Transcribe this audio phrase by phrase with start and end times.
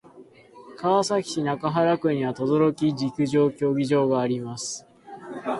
[0.77, 4.87] 川崎市中原区には等々力陸上競技場があります。